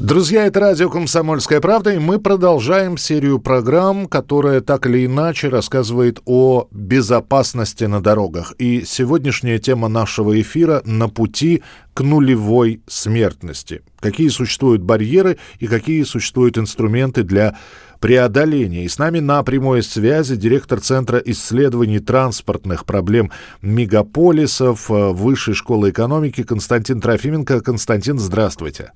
Друзья, 0.00 0.46
это 0.46 0.60
радио 0.60 0.88
«Комсомольская 0.88 1.60
правда», 1.60 1.92
и 1.92 1.98
мы 1.98 2.18
продолжаем 2.18 2.96
серию 2.96 3.38
программ, 3.38 4.06
которая 4.06 4.62
так 4.62 4.86
или 4.86 5.04
иначе 5.04 5.50
рассказывает 5.50 6.22
о 6.24 6.68
безопасности 6.70 7.84
на 7.84 8.02
дорогах. 8.02 8.54
И 8.56 8.84
сегодняшняя 8.86 9.58
тема 9.58 9.88
нашего 9.88 10.40
эфира 10.40 10.80
«На 10.86 11.10
пути 11.10 11.62
к 11.92 12.00
нулевой 12.00 12.80
смертности». 12.86 13.82
Какие 14.00 14.30
существуют 14.30 14.80
барьеры 14.80 15.36
и 15.58 15.66
какие 15.66 16.02
существуют 16.04 16.56
инструменты 16.56 17.22
для 17.22 17.58
преодоления. 18.00 18.86
И 18.86 18.88
с 18.88 18.98
нами 18.98 19.18
на 19.18 19.42
прямой 19.42 19.82
связи 19.82 20.34
директор 20.34 20.80
Центра 20.80 21.18
исследований 21.18 21.98
транспортных 21.98 22.86
проблем 22.86 23.30
мегаполисов 23.60 24.90
э, 24.90 25.10
Высшей 25.10 25.52
школы 25.52 25.90
экономики 25.90 26.42
Константин 26.42 27.02
Трофименко. 27.02 27.60
Константин, 27.60 28.18
здравствуйте. 28.18 28.92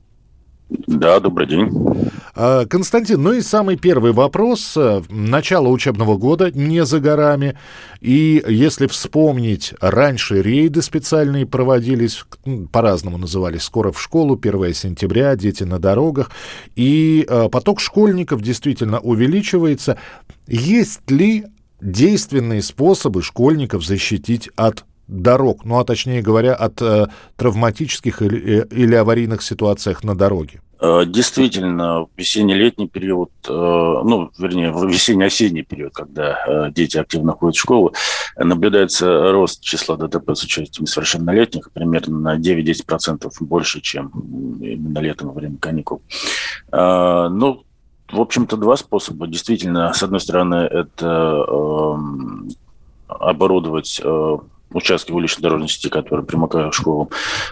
Да, 0.68 1.20
добрый 1.20 1.46
день. 1.46 1.70
А, 2.34 2.66
Константин, 2.66 3.22
ну 3.22 3.32
и 3.32 3.42
самый 3.42 3.76
первый 3.76 4.12
вопрос. 4.12 4.76
Начало 5.08 5.68
учебного 5.68 6.16
года 6.16 6.50
не 6.50 6.84
за 6.84 7.00
горами. 7.00 7.56
И 8.00 8.42
если 8.48 8.86
вспомнить, 8.86 9.74
раньше 9.80 10.42
рейды 10.42 10.82
специальные 10.82 11.46
проводились, 11.46 12.24
по-разному 12.72 13.18
назывались, 13.18 13.62
скоро 13.62 13.92
в 13.92 14.00
школу, 14.00 14.38
1 14.40 14.74
сентября, 14.74 15.36
дети 15.36 15.64
на 15.64 15.78
дорогах. 15.78 16.30
И 16.76 17.26
а, 17.28 17.48
поток 17.48 17.80
школьников 17.80 18.42
действительно 18.42 19.00
увеличивается. 19.00 19.98
Есть 20.46 21.10
ли 21.10 21.44
действенные 21.80 22.62
способы 22.62 23.22
школьников 23.22 23.84
защитить 23.84 24.48
от 24.56 24.84
дорог, 25.06 25.64
ну 25.64 25.78
а 25.78 25.84
точнее 25.84 26.22
говоря, 26.22 26.54
от 26.54 26.80
э, 26.82 27.06
травматических 27.36 28.22
или, 28.22 28.62
э, 28.62 28.66
или 28.70 28.94
аварийных 28.94 29.42
ситуациях 29.42 30.04
на 30.04 30.16
дороге? 30.16 30.60
Э, 30.80 31.04
действительно, 31.06 32.06
весенне-летний 32.16 32.88
период, 32.88 33.30
э, 33.48 33.52
ну, 33.52 34.30
вернее, 34.38 34.70
весенне-осенний 34.70 35.62
период, 35.62 35.94
когда 35.94 36.70
дети 36.70 36.98
активно 36.98 37.32
ходят 37.32 37.56
в 37.56 37.60
школу, 37.60 37.94
наблюдается 38.36 39.32
рост 39.32 39.62
числа 39.62 39.96
ДТП 39.96 40.30
с 40.34 40.42
участием 40.42 40.86
совершеннолетних 40.86 41.70
примерно 41.72 42.18
на 42.18 42.38
9-10% 42.38 43.30
больше, 43.40 43.80
чем 43.80 44.10
именно 44.60 44.98
летом 44.98 45.28
во 45.28 45.34
время 45.34 45.56
каникул. 45.58 46.02
Ну, 46.72 47.64
в 48.12 48.20
общем-то, 48.20 48.56
два 48.56 48.76
способа. 48.76 49.26
Действительно, 49.26 49.92
с 49.92 50.02
одной 50.02 50.20
стороны, 50.20 50.56
это 50.56 51.44
эм, 51.48 52.50
оборудовать 53.08 54.00
участки 54.74 55.12
уличной 55.12 55.42
дорожной 55.42 55.68
сети, 55.68 55.88
которые 55.88 56.26
примыкают 56.26 56.72
к 56.72 56.76
школам. 56.76 57.08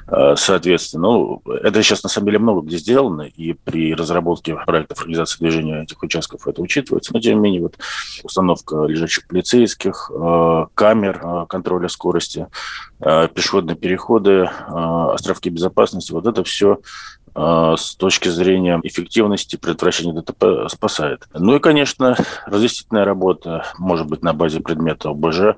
Э, 0.09 0.35
соответственно, 0.37 1.03
ну, 1.03 1.43
это 1.63 1.83
сейчас 1.83 2.03
на 2.03 2.09
самом 2.09 2.27
деле 2.27 2.39
много 2.39 2.67
где 2.67 2.77
сделано, 2.79 3.23
и 3.23 3.53
при 3.53 3.95
разработке 3.95 4.57
проектов 4.67 5.01
организации 5.01 5.39
движения 5.39 5.83
этих 5.83 6.03
участков 6.03 6.47
это 6.47 6.61
учитывается. 6.61 7.13
Но, 7.15 7.21
тем 7.21 7.37
не 7.37 7.41
менее, 7.41 7.63
вот 7.63 7.79
установка 8.23 8.85
лежачих 8.85 9.27
полицейских, 9.27 10.11
э, 10.15 10.67
камер 10.75 11.21
э, 11.23 11.47
контроля 11.49 11.89
скорости, 11.89 12.47
пешеходные 12.99 13.77
переходы, 13.77 14.49
островки 14.69 15.51
безопасности, 15.51 16.13
вот 16.13 16.27
это 16.27 16.45
все 16.45 16.79
с 17.35 17.97
точки 17.97 18.29
зрения 18.29 18.79
эффективности 18.83 19.57
предотвращения 19.57 20.13
ДТП 20.13 20.71
спасает. 20.71 21.27
Ну 21.33 21.57
и, 21.57 21.59
конечно, 21.59 22.17
разъяснительная 22.47 23.05
работа, 23.05 23.65
может 23.79 24.07
быть, 24.07 24.23
на 24.23 24.35
базе 24.35 24.61
предмета 24.61 25.09
ОБЖ, 25.09 25.57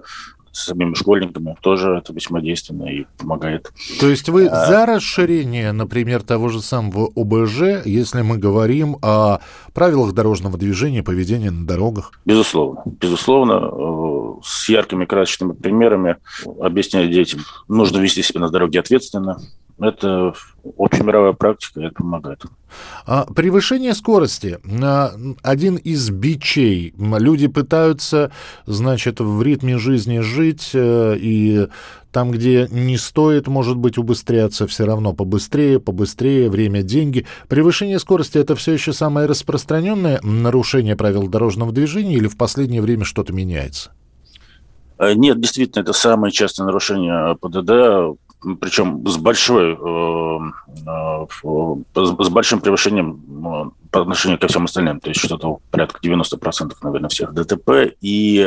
с 0.55 0.67
самими 0.67 0.95
школьниками 0.95 1.57
тоже 1.61 1.97
это 1.97 2.13
весьма 2.13 2.41
действенно 2.41 2.85
и 2.85 3.07
помогает. 3.19 3.73
То 4.01 4.09
есть 4.09 4.29
вы 4.29 4.47
а... 4.47 4.67
за 4.67 4.87
расширение, 4.87 5.73
например, 5.73 6.23
того 6.23 6.49
же 6.49 6.63
самого 6.63 7.11
ОБЖ, 7.17 7.85
если 7.85 8.23
мы 8.23 8.39
говорим 8.39 8.97
о 9.03 9.41
правилах 9.73 10.15
дорожного 10.15 10.57
движения, 10.57 11.03
поведения 11.03 11.51
на 11.51 11.67
дорогах? 11.67 12.13
Безусловно. 12.25 12.83
Безусловно, 12.87 13.71
э, 13.71 14.41
с 14.45 14.69
яркими 14.69 15.05
красочными 15.05 15.53
примерами 15.53 16.17
объяснять 16.61 17.11
детям, 17.11 17.41
нужно 17.69 17.99
вести 17.99 18.23
себя 18.23 18.41
на 18.41 18.51
дороге 18.51 18.81
ответственно, 18.81 19.41
это 19.79 20.35
общемировая 20.79 21.33
практика, 21.33 21.81
и 21.81 21.85
это 21.85 21.97
помогает. 21.97 22.43
А, 23.07 23.27
превышение 23.27 23.95
скорости. 23.95 24.59
Один 25.43 25.77
из 25.77 26.11
бичей. 26.11 26.95
Люди 26.97 27.49
пытаются, 27.49 28.31
значит, 28.67 29.21
в 29.21 29.43
ритме 29.43 29.79
жизни 29.79 30.21
жить, 30.21 30.71
э, 30.75 31.17
и 31.19 31.69
там, 32.13 32.31
где 32.31 32.69
не 32.71 32.97
стоит, 32.97 33.49
может 33.49 33.77
быть, 33.77 33.99
убыстряться, 33.99 34.69
все 34.69 34.87
равно 34.87 35.13
побыстрее, 35.13 35.81
побыстрее, 35.81 36.49
время, 36.49 36.83
деньги. 36.83 37.27
Превышение 37.49 37.99
скорости– 37.99 38.39
это 38.39 38.55
все 38.55 38.73
еще 38.73 38.93
самое 38.93 39.27
распространенное 39.27 40.21
нарушение 40.23 40.95
правил 40.95 41.27
дорожного 41.27 41.73
движения 41.73 42.15
или 42.15 42.29
в 42.29 42.37
последнее 42.37 42.81
время 42.81 43.05
что-то 43.05 43.33
меняется? 43.33 43.91
Э, 44.99 45.15
нет, 45.15 45.41
действительно, 45.41 45.83
это 45.83 45.93
самое 45.93 46.33
частое 46.33 46.67
нарушение 46.67 47.37
ПДД 47.41 48.17
причем 48.61 49.07
с 49.07 49.17
большой, 49.17 49.73
э, 49.73 50.39
э, 50.87 51.27
с 51.95 52.29
большим 52.29 52.61
превышением 52.61 53.21
э, 53.47 53.71
по 53.91 54.01
отношению 54.03 54.39
ко 54.39 54.49
всем 54.49 54.65
остальным, 54.65 55.01
то 55.01 55.09
есть 55.11 55.21
что-то 55.21 55.59
порядка 55.71 56.01
90%, 56.03 56.73
наверное, 56.83 57.09
всех 57.09 57.33
ДТП. 57.33 57.95
И 58.01 58.43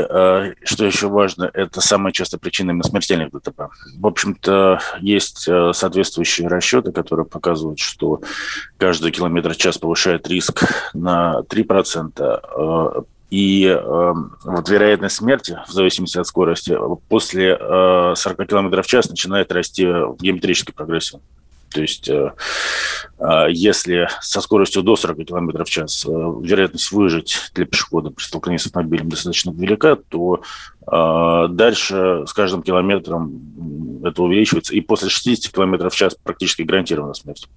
что 0.64 0.86
еще 0.86 1.08
важно, 1.08 1.50
это 1.54 1.80
самая 1.80 2.12
частая 2.12 2.40
причина 2.40 2.72
именно 2.72 2.84
смертельных 2.84 3.32
ДТП. 3.32 3.70
В 3.98 4.08
общем-то, 4.08 4.80
есть 5.00 5.48
соответствующие 5.72 6.50
расчеты, 6.50 6.92
которые 6.92 7.26
показывают, 7.26 7.80
что 7.80 8.22
каждый 8.78 9.12
километр 9.12 9.54
в 9.54 9.58
час 9.58 9.78
повышает 9.78 10.28
риск 10.28 10.92
на 10.94 11.42
3%, 11.48 13.06
и 13.30 13.66
э, 13.68 14.14
вот 14.46 14.70
вероятность 14.70 15.18
смерти, 15.18 15.60
в 15.68 15.72
зависимости 15.72 16.18
от 16.18 16.28
скорости, 16.28 16.78
после 17.10 17.58
э, 17.60 18.14
40 18.16 18.48
км 18.48 18.82
в 18.82 18.88
час 18.88 19.10
начинает 19.10 19.52
расти 19.52 19.86
в 19.86 20.18
геометрической 20.20 20.74
прогрессии. 20.74 21.20
То 21.74 21.82
есть, 21.82 22.08
э, 22.08 22.32
э, 23.20 23.46
если 23.50 24.08
со 24.22 24.40
скоростью 24.40 24.84
до 24.84 24.96
40 24.96 25.26
км 25.26 25.64
в 25.64 25.70
час 25.70 26.06
э, 26.06 26.10
вероятность 26.10 26.92
выжить 26.92 27.52
для 27.54 27.66
пешехода 27.66 28.12
при 28.12 28.24
столкновении 28.24 28.62
с 28.62 28.68
автомобилем 28.68 29.10
достаточно 29.10 29.52
велика, 29.52 29.98
то 29.98 30.42
э, 30.90 31.48
дальше 31.50 32.24
с 32.26 32.34
каждым 32.34 32.64
километром 32.64 34.02
это 34.04 34.24
увеличивается. 34.24 34.74
И 34.74 34.82
после 34.82 35.10
60 35.10 35.54
км 35.54 35.90
в 35.90 35.96
час 35.96 36.16
практически 36.16 36.62
гарантирована 36.62 37.14
смерть. 37.14 37.48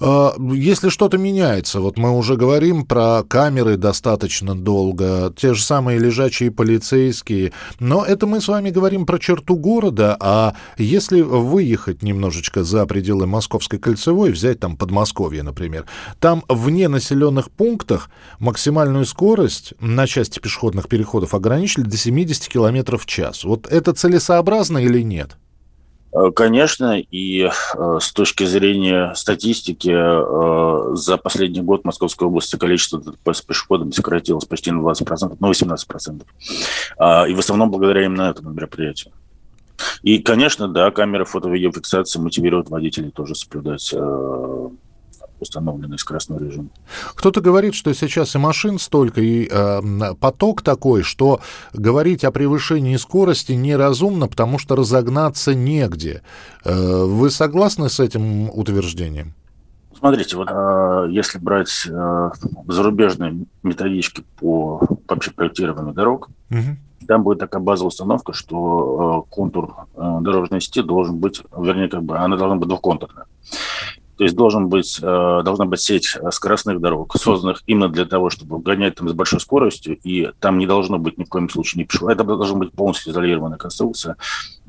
А, 0.00 0.34
если 0.52 0.88
что-то 0.88 1.18
меняется, 1.18 1.80
вот 1.80 1.98
мы 1.98 2.10
уже 2.16 2.36
говорим 2.36 2.84
про 2.84 3.22
камеры 3.22 3.76
достаточно 3.76 4.54
долго, 4.54 5.32
те 5.36 5.54
же 5.54 5.62
самые 5.62 5.98
лежачие 5.98 6.50
полицейские, 6.50 7.52
но 7.80 8.04
это 8.04 8.26
мы 8.26 8.40
с 8.40 8.48
вами 8.48 8.70
говорим 8.70 9.06
про 9.06 9.18
черту 9.18 9.56
города, 9.56 10.16
а 10.20 10.54
если 10.78 11.20
выехать 11.20 12.02
немножечко 12.02 12.64
за 12.64 12.86
пределы 12.86 13.26
Московской 13.26 13.78
кольцевой, 13.78 14.30
взять 14.32 14.60
там 14.60 14.76
Подмосковье, 14.76 15.42
например, 15.42 15.86
там 16.20 16.44
вне 16.48 16.88
населенных 16.88 17.50
пунктах 17.50 18.10
максимальную 18.38 19.06
скорость 19.06 19.74
на 19.80 20.06
части 20.06 20.38
пешеходных 20.38 20.88
переходов 20.88 21.34
ограничили 21.34 21.84
до 21.84 21.96
70 21.96 22.48
км 22.48 22.96
в 22.96 23.06
час. 23.06 23.44
Вот 23.44 23.66
это 23.66 23.92
целесообразно 23.92 24.78
или 24.78 25.02
нет? 25.02 25.36
Э, 26.12 26.30
конечно, 26.34 26.98
и 26.98 27.42
э, 27.42 27.98
с 28.00 28.12
точки 28.12 28.44
зрения 28.44 29.14
статистики, 29.14 29.90
э, 29.90 30.94
за 30.94 31.16
последний 31.16 31.62
год 31.62 31.82
в 31.82 31.84
Московской 31.84 32.28
области 32.28 32.56
количество 32.56 33.00
ДТП 33.00 33.30
с 33.34 33.40
пешеходами 33.40 33.90
сократилось 33.90 34.44
почти 34.44 34.70
на 34.70 34.80
20%, 34.80 35.36
ну, 35.40 35.50
18%. 35.50 36.22
А, 36.98 37.26
и 37.26 37.34
в 37.34 37.38
основном 37.38 37.70
благодаря 37.70 38.04
именно 38.04 38.22
этому 38.22 38.50
мероприятию. 38.50 39.12
И, 40.02 40.18
конечно, 40.18 40.68
да, 40.68 40.90
камеры 40.90 41.24
фото-видеофиксации 41.24 42.20
мотивируют 42.20 42.68
водителей 42.68 43.10
тоже 43.10 43.34
соблюдать 43.34 43.92
установленный 45.42 45.98
скоростной 45.98 46.38
режим. 46.38 46.70
Кто-то 47.14 47.40
говорит, 47.40 47.74
что 47.74 47.92
сейчас 47.94 48.34
и 48.34 48.38
машин 48.38 48.78
столько, 48.78 49.20
и 49.20 49.48
э, 49.50 50.14
поток 50.20 50.62
такой, 50.62 51.02
что 51.02 51.40
говорить 51.72 52.24
о 52.24 52.30
превышении 52.30 52.96
скорости 52.96 53.52
неразумно, 53.52 54.28
потому 54.28 54.58
что 54.58 54.76
разогнаться 54.76 55.54
негде. 55.54 56.22
Э, 56.64 57.04
вы 57.04 57.30
согласны 57.30 57.88
с 57.88 58.00
этим 58.00 58.48
утверждением? 58.50 59.34
Смотрите, 60.02 60.36
вот 60.36 60.48
э, 60.50 61.06
если 61.10 61.38
брать 61.38 61.86
э, 61.88 62.30
зарубежные 62.66 63.46
методички 63.62 64.24
по 64.36 64.80
вообще 65.08 65.30
проектированию 65.30 65.94
дорог, 65.94 66.28
угу. 66.50 67.06
там 67.06 67.22
будет 67.22 67.38
такая 67.38 67.62
базовая 67.62 67.88
установка, 67.88 68.32
что 68.32 69.24
э, 69.28 69.32
контур 69.32 69.76
э, 69.94 70.18
дорожной 70.22 70.60
сети 70.60 70.82
должен 70.82 71.18
быть, 71.18 71.42
вернее, 71.56 71.88
как 71.88 72.02
бы 72.02 72.18
она 72.18 72.36
должна 72.36 72.56
быть 72.56 72.68
двухконтурная. 72.68 73.26
То 74.22 74.24
есть 74.24 74.36
должен 74.36 74.68
быть, 74.68 75.00
э, 75.02 75.40
должна 75.44 75.64
быть 75.64 75.80
сеть 75.80 76.16
скоростных 76.30 76.80
дорог, 76.80 77.12
созданных 77.18 77.64
именно 77.66 77.88
для 77.88 78.04
того, 78.04 78.30
чтобы 78.30 78.60
гонять 78.60 78.94
там 78.94 79.08
с 79.08 79.12
большой 79.12 79.40
скоростью, 79.40 79.98
и 80.04 80.30
там 80.38 80.58
не 80.58 80.66
должно 80.68 81.00
быть 81.00 81.18
ни 81.18 81.24
в 81.24 81.28
коем 81.28 81.50
случае 81.50 81.82
ни 81.82 81.86
пешеходов. 81.88 82.20
Это 82.20 82.36
должна 82.36 82.56
быть 82.56 82.70
полностью 82.70 83.12
изолированная 83.12 83.58
конструкция 83.58 84.14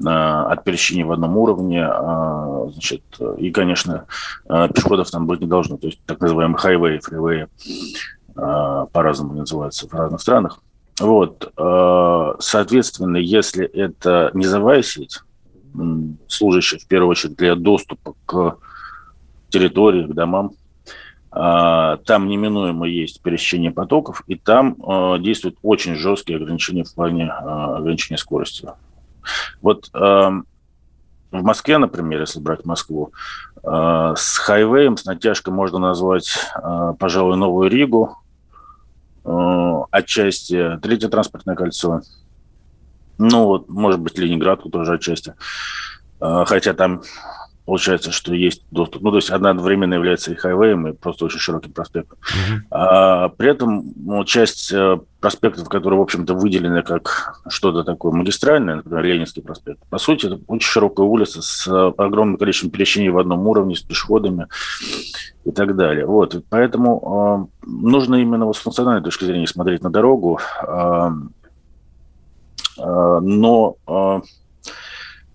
э, 0.03 0.09
от 0.09 0.63
пересечения 0.63 1.05
в 1.05 1.11
одном 1.11 1.37
уровне. 1.37 1.87
Э, 1.87 2.69
значит, 2.71 3.03
и, 3.37 3.51
конечно, 3.51 4.05
пешеходов 4.47 5.11
там 5.11 5.27
быть 5.27 5.39
не 5.39 5.45
должно. 5.45 5.77
То 5.77 5.85
есть 5.85 5.99
так 6.07 6.19
называемые 6.19 6.57
хайвей, 6.57 6.99
фривей 6.99 7.45
по-разному 8.33 9.35
называются 9.35 9.87
в 9.87 9.93
разных 9.93 10.19
странах. 10.19 10.61
Вот, 10.99 11.53
соответственно, 12.39 13.17
если 13.17 13.65
это 13.67 14.31
низовая 14.33 14.81
сеть, 14.81 15.19
служащая 16.27 16.79
в 16.79 16.87
первую 16.87 17.11
очередь 17.11 17.35
для 17.35 17.53
доступа 17.53 18.15
к 18.25 18.57
территории, 19.53 20.07
к 20.07 20.13
домам. 20.13 20.53
А, 21.31 21.97
там 21.97 22.27
неминуемо 22.27 22.87
есть 22.87 23.21
пересечение 23.21 23.71
потоков, 23.71 24.23
и 24.27 24.35
там 24.35 24.75
а, 24.85 25.17
действуют 25.17 25.57
очень 25.61 25.95
жесткие 25.95 26.37
ограничения 26.37 26.83
в 26.83 26.93
плане 26.93 27.29
а, 27.29 27.77
ограничения 27.77 28.17
скорости. 28.17 28.67
Вот 29.61 29.89
в 29.93 30.43
Москве, 31.31 31.77
например, 31.77 32.19
если 32.19 32.39
брать 32.39 32.65
Москву, 32.65 33.13
с 33.63 34.37
хайвеем, 34.37 34.97
с 34.97 35.05
натяжкой 35.05 35.53
можно 35.53 35.79
назвать, 35.79 36.29
пожалуй, 36.99 37.37
Новую 37.37 37.71
Ригу, 37.71 38.17
отчасти 39.23 40.77
Третье 40.83 41.07
транспортное 41.07 41.55
кольцо, 41.55 42.01
ну 43.17 43.45
вот, 43.45 43.69
может 43.69 44.01
быть, 44.01 44.17
Ленинград 44.17 44.61
тоже 44.69 44.95
отчасти. 44.95 45.33
Хотя 46.19 46.73
там 46.73 47.01
Получается, 47.65 48.11
что 48.11 48.33
есть 48.33 48.63
доступ. 48.71 49.03
Ну, 49.03 49.11
то 49.11 49.17
есть 49.17 49.31
она 49.31 49.51
одновременно 49.51 49.93
является 49.93 50.31
и 50.31 50.35
хайвеем, 50.35 50.87
и 50.87 50.91
просто 50.91 51.25
очень 51.25 51.39
широким 51.39 51.71
проспектом. 51.71 52.17
Uh-huh. 52.21 52.59
А, 52.71 53.29
при 53.29 53.51
этом 53.51 53.93
ну, 53.95 54.25
часть 54.25 54.73
э, 54.73 54.97
проспектов, 55.21 55.69
которые, 55.69 55.97
в 55.97 56.03
общем-то, 56.03 56.33
выделены 56.33 56.83
как 56.83 57.39
что-то 57.47 57.85
такое 57.85 58.11
магистральное, 58.11 58.75
например, 58.75 59.05
Ленинский 59.05 59.41
проспект, 59.41 59.79
по 59.89 59.97
сути, 59.97 60.25
это 60.25 60.41
очень 60.47 60.67
широкая 60.67 61.05
улица 61.05 61.41
с 61.41 61.65
э, 61.65 61.93
огромным 61.97 62.37
количеством 62.37 62.71
пересечений 62.71 63.07
в 63.07 63.17
одном 63.17 63.47
уровне, 63.47 63.77
с 63.77 63.81
пешеходами 63.81 64.47
и 65.45 65.51
так 65.51 65.77
далее. 65.77 66.05
Вот. 66.05 66.43
Поэтому 66.49 67.47
э, 67.63 67.65
нужно 67.65 68.15
именно 68.15 68.45
вот 68.45 68.57
с 68.57 68.59
функциональной 68.59 69.03
точки 69.03 69.23
зрения 69.23 69.47
смотреть 69.47 69.83
на 69.83 69.89
дорогу, 69.89 70.41
э, 70.67 71.09
э, 72.79 73.19
но... 73.21 73.77
Э, 73.87 74.19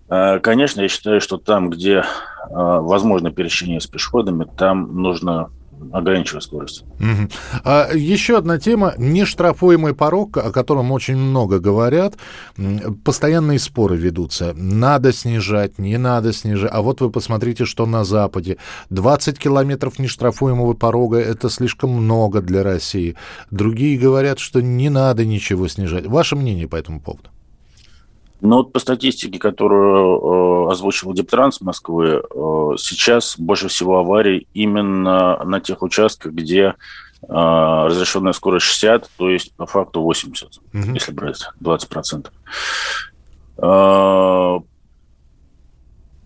конечно, 0.09 0.81
я 0.81 0.87
считаю, 0.87 1.21
что 1.21 1.37
там, 1.37 1.69
где 1.69 1.97
э, 1.97 2.03
возможно 2.49 3.31
пересечение 3.31 3.79
с 3.79 3.87
пешеходами, 3.87 4.45
там 4.57 5.01
нужно 5.01 5.49
ограничивать 5.91 6.43
скорость. 6.43 6.83
Угу. 6.99 7.29
А 7.63 7.89
еще 7.93 8.37
одна 8.37 8.59
тема– 8.59 8.93
нештрафуемый 8.97 9.95
порог, 9.95 10.37
о 10.37 10.51
котором 10.51 10.91
очень 10.91 11.17
много 11.17 11.59
говорят. 11.59 12.15
Постоянные 13.03 13.59
споры 13.59 13.95
ведутся. 13.95 14.53
Надо 14.55 15.13
снижать, 15.13 15.79
не 15.79 15.97
надо 15.97 16.33
снижать. 16.33 16.71
А 16.73 16.81
вот 16.81 17.01
вы 17.01 17.09
посмотрите, 17.09 17.65
что 17.65 17.85
на 17.85 18.03
Западе. 18.03 18.57
20 18.89 19.39
километров 19.39 19.99
нештрафуемого 19.99 20.73
порога– 20.73 21.17
это 21.19 21.49
слишком 21.49 21.91
много 21.91 22.41
для 22.41 22.63
России. 22.63 23.15
Другие 23.51 23.97
говорят, 23.97 24.39
что 24.39 24.61
не 24.61 24.89
надо 24.89 25.25
ничего 25.25 25.67
снижать. 25.67 26.05
Ваше 26.07 26.35
мнение 26.35 26.67
по 26.67 26.75
этому 26.75 26.99
поводу? 26.99 27.29
Ну 28.41 28.57
вот 28.57 28.71
по 28.71 28.79
статистике, 28.79 29.37
которую 29.37 30.67
э, 30.67 30.71
озвучивал 30.71 31.13
Дептранс 31.13 31.59
Москвы, 31.61 32.21
э, 32.23 32.73
сейчас 32.77 33.37
больше 33.37 33.67
всего 33.67 33.99
аварий 33.99 34.47
именно 34.53 35.43
на 35.43 35.59
тех 35.59 35.81
участках, 35.81 36.31
где 36.31 36.61
э, 36.63 36.73
разрешенная 37.27 38.31
скорость 38.31 38.65
60, 38.67 39.09
то 39.17 39.29
есть 39.29 39.53
по 39.55 39.65
факту 39.65 40.01
80, 40.01 40.57
угу. 40.57 40.93
если 40.93 41.11
брать 41.11 41.49
20%. 41.61 42.29
Э, 43.57 44.59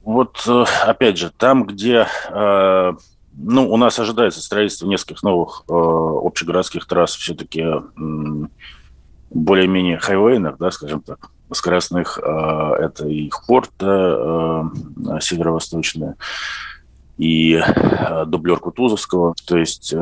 вот 0.03 0.43
э, 0.47 0.65
опять 0.85 1.17
же, 1.17 1.31
там, 1.31 1.65
где 1.65 2.07
э, 2.29 2.93
ну, 3.35 3.71
у 3.71 3.77
нас 3.77 3.97
ожидается 3.97 4.41
строительство 4.41 4.85
нескольких 4.85 5.23
новых 5.23 5.63
э, 5.67 5.73
общегородских 5.73 6.85
трасс, 6.85 7.15
все-таки 7.15 7.61
э, 7.61 7.81
более-менее 9.31 9.97
хайвейных, 9.97 10.57
да, 10.57 10.69
скажем 10.69 11.01
так, 11.01 11.31
скоростных, 11.53 12.19
а, 12.23 12.75
это 12.75 13.07
и 13.07 13.29
Хорта 13.29 13.71
а, 13.85 14.71
северо-восточная, 15.19 16.15
и 17.17 17.55
а, 17.55 18.25
дублер 18.25 18.59
Кутузовского, 18.59 19.35
то 19.45 19.57
есть 19.57 19.93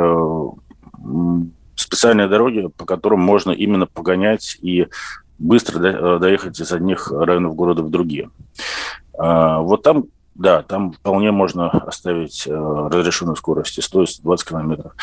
специальные 1.75 2.27
дороги, 2.27 2.69
по 2.77 2.85
которым 2.85 3.21
можно 3.21 3.51
именно 3.51 3.87
погонять 3.87 4.57
и 4.61 4.87
быстро 5.39 6.19
доехать 6.19 6.59
из 6.59 6.71
одних 6.71 7.11
районов 7.11 7.55
города 7.55 7.81
в 7.81 7.89
другие. 7.89 8.29
Вот 9.17 9.81
там 9.81 10.05
да, 10.41 10.63
там 10.63 10.93
вполне 10.93 11.31
можно 11.31 11.69
оставить 11.69 12.47
э, 12.47 12.51
разрешенную 12.51 13.35
скорость 13.35 13.77
100-120 13.77 14.37
километров. 14.47 14.93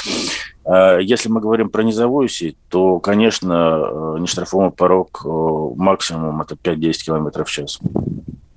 Э, 0.64 0.98
если 1.00 1.28
мы 1.28 1.40
говорим 1.40 1.70
про 1.70 1.82
низовую 1.82 2.28
сеть, 2.28 2.56
то, 2.68 2.98
конечно, 2.98 3.54
э, 3.54 4.16
нештрафуемый 4.18 4.72
порог 4.72 5.22
э, 5.24 5.28
максимум 5.76 6.42
это 6.42 6.56
5-10 6.56 6.92
километров 7.04 7.48
в 7.48 7.52
час. 7.52 7.78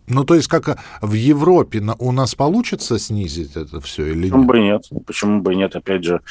Ну, 0.07 0.25
то 0.25 0.35
есть, 0.35 0.47
как 0.47 0.77
в 1.01 1.13
Европе 1.13 1.81
у 1.99 2.11
нас 2.11 2.35
получится 2.35 2.99
снизить 2.99 3.55
это 3.55 3.79
все 3.79 4.07
или 4.07 4.29
нет? 4.29 4.31
Почему 4.31 4.45
бы 4.45 4.57
и 4.57 4.63
нет? 4.63 4.89
Почему 5.05 5.41
бы 5.41 5.53
и 5.53 5.55
нет? 5.55 5.75
Опять 5.75 6.03
же, 6.03 6.21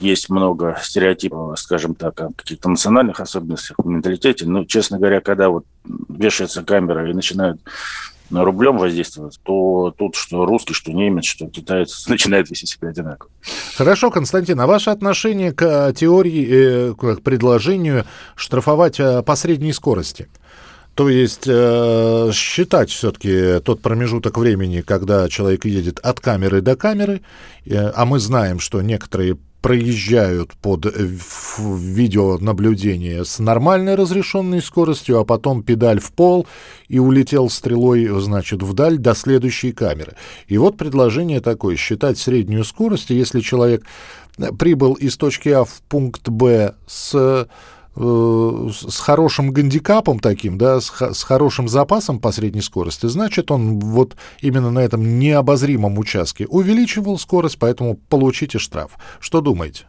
есть 0.00 0.30
много 0.30 0.78
стереотипов, 0.82 1.58
скажем 1.60 1.94
так, 1.94 2.20
о 2.20 2.30
каких-то 2.34 2.68
национальных 2.68 3.20
особенностях 3.20 3.76
в 3.78 3.86
менталитете. 3.86 4.46
Но, 4.46 4.64
честно 4.64 4.98
говоря, 4.98 5.20
когда 5.20 5.50
вот 5.50 5.64
вешается 6.08 6.64
камера 6.64 7.08
и 7.08 7.14
начинают 7.14 7.60
рублем 8.30 8.78
воздействовать, 8.78 9.40
то 9.42 9.94
тут 9.96 10.14
что 10.14 10.44
русский, 10.46 10.74
что 10.74 10.92
немец, 10.92 11.24
что 11.24 11.48
китаец 11.48 12.06
начинает 12.08 12.50
вести 12.50 12.66
себя 12.66 12.88
одинаково. 12.88 13.30
Хорошо, 13.76 14.10
Константин, 14.10 14.60
а 14.60 14.66
ваше 14.66 14.90
отношение 14.90 15.52
к 15.52 15.62
э, 15.62 15.92
теории, 15.94 16.48
э, 16.50 16.94
к 16.94 17.20
предложению 17.22 18.04
штрафовать 18.34 19.00
э, 19.00 19.22
по 19.22 19.36
средней 19.36 19.72
скорости? 19.72 20.28
То 20.94 21.08
есть 21.08 21.44
э, 21.46 22.30
считать 22.32 22.90
все-таки 22.90 23.60
тот 23.60 23.80
промежуток 23.80 24.36
времени, 24.36 24.82
когда 24.82 25.28
человек 25.28 25.64
едет 25.64 25.98
от 26.00 26.20
камеры 26.20 26.60
до 26.60 26.76
камеры, 26.76 27.22
э, 27.64 27.90
а 27.94 28.04
мы 28.04 28.18
знаем, 28.18 28.58
что 28.60 28.82
некоторые 28.82 29.38
проезжают 29.60 30.54
под 30.54 30.86
э, 30.86 30.90
видеонаблюдение 31.58 33.24
с 33.24 33.38
нормальной 33.38 33.94
разрешенной 33.94 34.62
скоростью, 34.62 35.18
а 35.18 35.24
потом 35.24 35.62
педаль 35.62 36.00
в 36.00 36.12
пол 36.12 36.46
и 36.88 36.98
улетел 36.98 37.50
стрелой, 37.50 38.06
значит, 38.20 38.62
вдаль 38.62 38.98
до 38.98 39.14
следующей 39.14 39.72
камеры. 39.72 40.14
И 40.46 40.58
вот 40.58 40.76
предложение 40.76 41.40
такое, 41.40 41.76
считать 41.76 42.18
среднюю 42.18 42.64
скорость, 42.64 43.10
если 43.10 43.40
человек 43.40 43.84
э, 44.38 44.52
прибыл 44.52 44.94
из 44.94 45.16
точки 45.16 45.50
А 45.50 45.64
в 45.64 45.82
пункт 45.88 46.28
Б 46.28 46.74
с 46.86 47.46
с 48.00 48.98
хорошим 48.98 49.52
гандикапом 49.52 50.20
таким, 50.20 50.56
да, 50.56 50.80
с, 50.80 50.90
с 50.90 51.22
хорошим 51.22 51.68
запасом 51.68 52.18
по 52.18 52.32
средней 52.32 52.62
скорости, 52.62 53.06
значит, 53.06 53.50
он 53.50 53.78
вот 53.78 54.16
именно 54.40 54.70
на 54.70 54.78
этом 54.78 55.18
необозримом 55.18 55.98
участке 55.98 56.46
увеличивал 56.46 57.18
скорость, 57.18 57.58
поэтому 57.58 57.96
получите 58.08 58.58
штраф. 58.58 58.96
Что 59.20 59.40
думаете? 59.40 59.84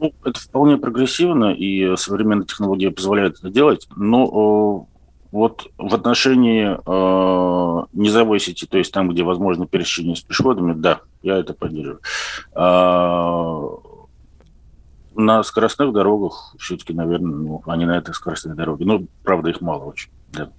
Ну, 0.00 0.12
это 0.24 0.40
вполне 0.40 0.76
прогрессивно, 0.76 1.52
и 1.52 1.96
современные 1.96 2.46
технологии 2.46 2.88
позволяют 2.88 3.38
это 3.40 3.50
делать, 3.50 3.88
но 3.96 4.86
э, 4.92 4.98
вот 5.32 5.70
в 5.76 5.94
отношении 5.94 6.66
э, 6.66 7.86
низовой 7.92 8.40
сети, 8.40 8.64
то 8.66 8.78
есть 8.78 8.92
там, 8.92 9.10
где 9.10 9.24
возможно 9.24 9.66
пересечение 9.66 10.16
с 10.16 10.20
пешеходами, 10.20 10.72
да, 10.72 11.00
я 11.22 11.36
это 11.36 11.52
поддерживаю. 11.52 12.00
Э, 12.54 13.87
на 15.18 15.42
скоростных 15.42 15.92
дорогах 15.92 16.54
все-таки, 16.58 16.94
наверное, 16.94 17.34
ну, 17.34 17.62
они 17.66 17.84
на 17.84 17.98
этой 17.98 18.14
скоростной 18.14 18.54
дороге. 18.54 18.84
Ну, 18.86 19.08
правда, 19.24 19.50
их 19.50 19.60
мало 19.60 19.84
очень. 19.84 20.10
Да. 20.32 20.50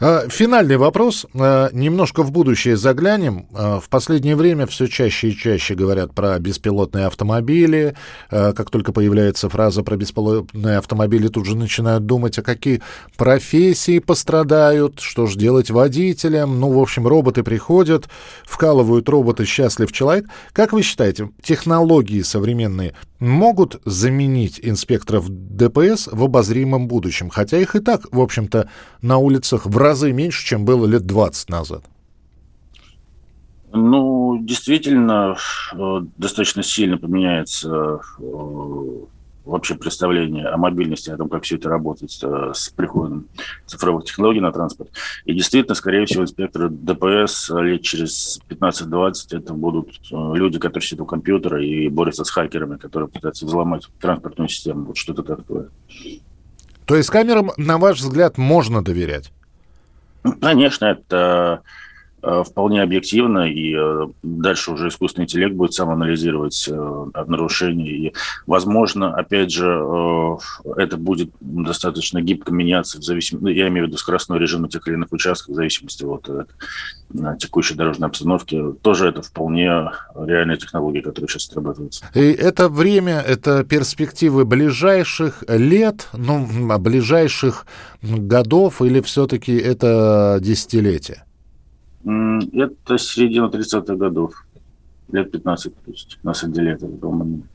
А, 0.00 0.28
финальный 0.28 0.76
вопрос. 0.76 1.26
А, 1.34 1.70
немножко 1.72 2.22
в 2.22 2.30
будущее 2.30 2.76
заглянем. 2.76 3.46
А, 3.54 3.80
в 3.80 3.88
последнее 3.88 4.36
время 4.36 4.66
все 4.66 4.86
чаще 4.86 5.30
и 5.30 5.36
чаще 5.36 5.74
говорят 5.74 6.14
про 6.14 6.38
беспилотные 6.38 7.06
автомобили. 7.06 7.96
Как 8.30 8.70
только 8.70 8.92
появляется 8.92 9.48
фраза 9.48 9.82
про 9.82 9.96
беспилотные 9.96 10.78
автомобили, 10.78 11.28
тут 11.28 11.46
же 11.46 11.56
начинают 11.56 12.06
думать, 12.06 12.38
а 12.38 12.42
какие 12.42 12.82
профессии 13.16 13.98
пострадают, 13.98 15.00
что 15.00 15.26
же 15.26 15.38
делать 15.38 15.70
водителям. 15.70 16.58
Ну, 16.60 16.72
в 16.72 16.78
общем, 16.78 17.06
роботы 17.06 17.42
приходят, 17.42 18.08
вкалывают 18.44 19.08
роботы 19.08 19.44
«Счастлив 19.44 19.92
человек». 19.92 20.26
Как 20.52 20.72
вы 20.72 20.82
считаете, 20.82 21.30
технологии 21.42 22.22
современные 22.22 22.94
могут 23.18 23.80
заменить 23.84 24.60
инспекторов 24.62 25.26
ДПС 25.28 26.08
в 26.10 26.22
обозримом 26.24 26.88
будущем? 26.88 27.30
Хотя 27.30 27.58
их 27.58 27.76
и 27.76 27.80
так, 27.80 28.12
в 28.12 28.20
общем-то, 28.20 28.68
на 29.02 29.18
улицах 29.18 29.66
в 29.66 29.76
разы 29.76 30.12
меньше, 30.12 30.44
чем 30.44 30.64
было 30.64 30.86
лет 30.86 31.06
20 31.06 31.50
назад. 31.50 31.84
Ну, 33.72 34.38
действительно, 34.40 35.36
э, 35.74 36.00
достаточно 36.16 36.62
сильно 36.62 36.98
поменяется 36.98 38.00
э, 38.18 38.92
вообще 39.46 39.74
представление 39.76 40.48
о 40.48 40.56
мобильности, 40.56 41.10
о 41.10 41.16
том, 41.16 41.28
как 41.28 41.44
все 41.44 41.56
это 41.56 41.68
работает 41.68 42.12
э, 42.22 42.52
с 42.54 42.68
приходом 42.68 43.28
цифровых 43.64 44.04
технологий 44.04 44.40
на 44.40 44.52
транспорт. 44.52 44.90
И 45.24 45.32
действительно, 45.32 45.74
скорее 45.74 46.04
всего, 46.06 46.24
инспекторы 46.24 46.68
ДПС 46.68 47.50
лет 47.50 47.82
через 47.82 48.40
15-20 48.48 49.12
это 49.30 49.54
будут 49.54 50.00
люди, 50.10 50.58
которые 50.58 50.86
сидят 50.86 51.00
у 51.00 51.06
компьютера 51.06 51.62
и 51.64 51.88
борются 51.88 52.24
с 52.24 52.30
хакерами, 52.30 52.76
которые 52.76 53.08
пытаются 53.08 53.46
взломать 53.46 53.86
транспортную 54.00 54.48
систему. 54.48 54.86
Вот 54.86 54.96
что-то 54.96 55.22
такое. 55.22 55.68
То 56.84 56.96
есть 56.96 57.10
камерам, 57.10 57.50
на 57.56 57.78
ваш 57.78 58.00
взгляд, 58.00 58.38
можно 58.38 58.84
доверять? 58.84 59.32
Конечно, 60.40 60.86
это 60.86 61.16
Э, 61.16 61.58
вполне 62.22 62.82
объективно, 62.82 63.48
и 63.50 63.74
э, 63.76 64.06
дальше 64.22 64.72
уже 64.72 64.88
искусственный 64.88 65.24
интеллект 65.24 65.54
будет 65.54 65.74
сам 65.74 65.90
анализировать 65.90 66.66
э, 66.68 67.06
нарушения. 67.26 67.90
И, 67.90 68.14
возможно, 68.46 69.14
опять 69.14 69.52
же, 69.52 69.66
это 70.76 70.96
будет 70.96 71.30
достаточно 71.40 72.20
гибко 72.20 72.52
меняться 72.52 72.98
в 72.98 73.04
зависимости, 73.04 73.44
ну, 73.44 73.50
я 73.50 73.68
имею 73.68 73.86
в 73.86 73.88
виду 73.88 73.98
скоростной 73.98 74.38
режим 74.38 74.62
на 74.62 74.68
тех 74.68 74.86
или 74.88 74.94
иных 74.94 75.12
участках, 75.12 75.50
в 75.50 75.54
зависимости 75.54 76.04
от 76.04 77.38
текущей 77.38 77.74
дорожной 77.74 78.08
обстановки. 78.08 78.60
Тоже 78.82 79.08
это 79.08 79.22
вполне 79.22 79.90
реальная 80.16 80.56
технология, 80.56 81.02
которая 81.02 81.28
сейчас 81.28 81.48
разрабатывается. 81.50 82.06
И 82.14 82.32
это 82.32 82.68
время, 82.68 83.20
это 83.20 83.62
перспективы 83.64 84.44
ближайших 84.44 85.44
лет, 85.48 86.08
ну, 86.12 86.46
ближайших 86.78 87.66
годов, 88.02 88.82
или 88.82 89.00
все-таки 89.00 89.56
это 89.56 90.38
десятилетия? 90.40 91.22
Это 92.06 92.98
середина 92.98 93.46
30-х 93.46 93.94
годов. 93.96 94.46
Лет 95.10 95.30
15, 95.30 95.72
то 95.84 95.90
есть 95.90 96.18
нас 96.22 96.42
отделяет 96.44 96.82
от 96.82 96.94
этого 96.94 97.12
момента. 97.12 97.48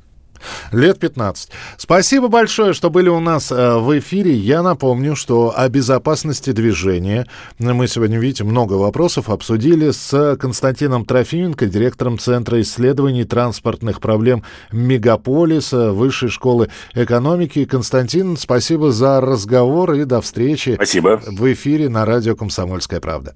Лет 0.72 1.00
15. 1.00 1.50
Спасибо 1.78 2.28
большое, 2.28 2.74
что 2.74 2.90
были 2.90 3.10
у 3.10 3.20
нас 3.20 3.52
э, 3.52 3.78
в 3.78 3.98
эфире. 4.00 4.34
Я 4.34 4.64
напомню, 4.64 5.16
что 5.16 5.54
о 5.56 5.70
безопасности 5.70 6.52
движения 6.52 7.28
мы 7.60 7.88
сегодня, 7.88 8.20
видите, 8.20 8.44
много 8.44 8.74
вопросов 8.74 9.30
обсудили 9.30 9.92
с 9.92 10.36
Константином 10.38 11.06
Трофименко, 11.06 11.68
директором 11.68 12.18
Центра 12.18 12.60
исследований 12.62 13.24
транспортных 13.26 14.00
проблем 14.00 14.44
Мегаполиса 14.72 15.92
Высшей 15.92 16.30
школы 16.30 16.70
экономики. 16.94 17.66
Константин, 17.66 18.38
спасибо 18.38 18.92
за 18.92 19.22
разговор 19.22 19.94
и 19.94 20.06
до 20.06 20.22
встречи 20.22 20.74
спасибо. 20.76 21.22
в 21.26 21.54
эфире 21.54 21.90
на 21.90 22.06
радио 22.06 22.36
«Комсомольская 22.36 23.00
правда». 23.00 23.36